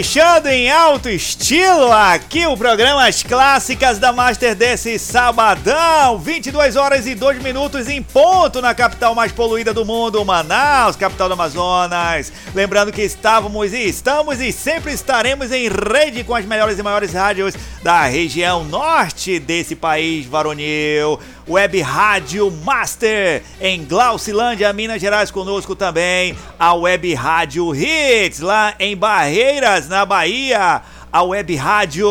[0.00, 7.06] fechando em alto estilo aqui o programa As Clássicas da Master desse sabadão, 22 horas
[7.06, 12.32] e 2 minutos em ponto na capital mais poluída do mundo, Manaus, capital do Amazonas.
[12.54, 17.12] Lembrando que estávamos e estamos e sempre estaremos em rede com as melhores e maiores
[17.12, 21.20] rádios da região norte desse país varonil.
[21.50, 26.36] Web Rádio Master em Glaucilândia, Minas Gerais, conosco também.
[26.56, 30.80] A Web Rádio Hits lá em Barreiras, na Bahia.
[31.12, 32.08] A Web Rádio.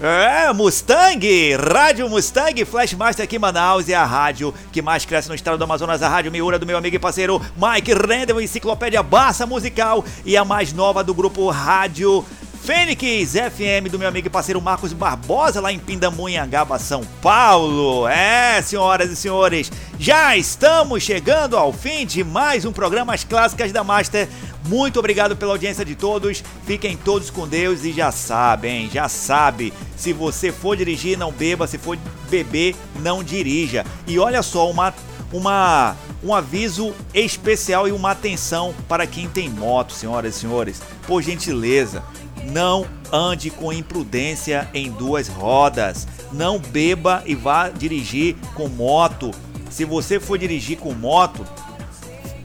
[0.00, 5.28] É, Mustang, Rádio Mustang, Flash Master aqui em Manaus e a rádio que mais cresce
[5.28, 9.02] no estado do Amazonas, a Rádio Miura do meu amigo e parceiro Mike Rendel, Enciclopédia
[9.02, 12.24] Barça Musical e a mais nova do grupo Rádio
[12.68, 18.06] Fênix FM do meu amigo e parceiro Marcos Barbosa lá em Pindamonhangaba, São Paulo.
[18.06, 23.72] É, senhoras e senhores, já estamos chegando ao fim de mais um programa As Clássicas
[23.72, 24.28] da Master.
[24.66, 26.44] Muito obrigado pela audiência de todos.
[26.66, 29.72] Fiquem todos com Deus e já sabem, já sabe.
[29.96, 31.66] Se você for dirigir, não beba.
[31.66, 31.96] Se for
[32.28, 33.82] beber, não dirija.
[34.06, 34.92] E olha só, uma
[35.32, 40.82] uma um aviso especial e uma atenção para quem tem moto, senhoras e senhores.
[41.06, 42.02] Por gentileza,
[42.44, 46.06] não ande com imprudência em duas rodas.
[46.32, 49.30] Não beba e vá dirigir com moto.
[49.70, 51.44] Se você for dirigir com moto,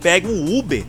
[0.02, 0.86] pegue um Uber.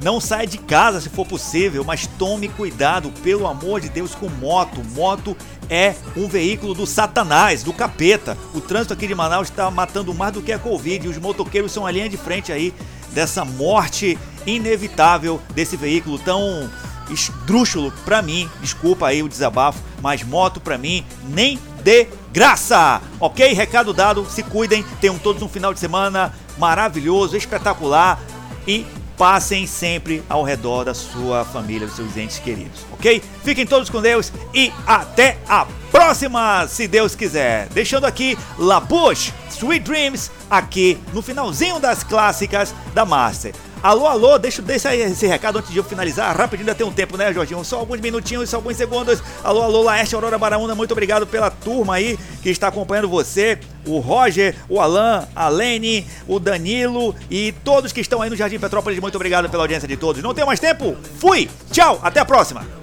[0.00, 4.28] Não saia de casa se for possível, mas tome cuidado, pelo amor de Deus, com
[4.28, 4.80] moto.
[4.94, 5.36] Moto
[5.68, 8.38] é um veículo do satanás, do capeta.
[8.54, 11.72] O trânsito aqui de Manaus está matando mais do que a Covid e os motoqueiros
[11.72, 12.72] são a linha de frente aí
[13.12, 14.16] dessa morte
[14.46, 16.70] inevitável desse veículo tão
[17.10, 18.48] esdrúxulo pra mim.
[18.60, 23.00] Desculpa aí o desabafo, mas moto pra mim nem de graça.
[23.20, 23.52] Ok?
[23.52, 28.20] Recado dado, se cuidem, tenham todos um final de semana maravilhoso, espetacular
[28.66, 28.86] e
[29.18, 33.20] passem sempre ao redor da sua família, dos seus entes queridos, ok?
[33.42, 37.66] Fiquem todos com Deus e até a próxima, se Deus quiser.
[37.70, 43.52] Deixando aqui La Push, Sweet Dreams, aqui no finalzinho das clássicas da Master.
[43.82, 46.36] Alô, alô, deixa, deixa esse recado antes de eu finalizar.
[46.36, 47.64] Rapidinho, ainda tem um tempo, né, Jorginho?
[47.64, 49.22] Só alguns minutinhos, só alguns segundos.
[49.42, 53.58] Alô, alô, Laeste Aurora Baraúna, muito obrigado pela turma aí que está acompanhando você.
[53.86, 58.58] O Roger, o Alan, a Lene, o Danilo e todos que estão aí no Jardim
[58.58, 58.98] Petrópolis.
[58.98, 60.22] Muito obrigado pela audiência de todos.
[60.22, 60.96] Não tenho mais tempo?
[61.18, 61.48] Fui!
[61.70, 62.78] Tchau, até a próxima!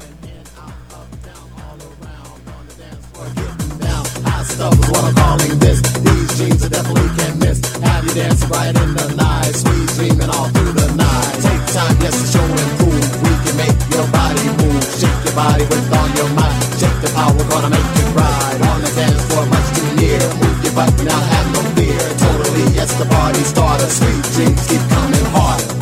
[4.57, 6.24] what I'm calling this.
[6.36, 7.64] Jeans are definitely can't miss.
[7.80, 11.32] Have you dancing right in the night, sweet dreaming all through the night.
[11.40, 13.07] Take time, yes, to show and prove.
[13.24, 14.84] We can make your body move.
[14.99, 16.60] Shake your body with all your might.
[16.76, 20.20] Check the power, gonna make you ride on the dance floor, much too near.
[20.44, 22.03] Move your butt, now have no fear.
[22.20, 23.88] Totally, yes, the party starter.
[23.88, 25.74] Sweet dreams keep coming harder.